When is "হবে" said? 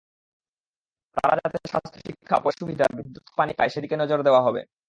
4.41-4.61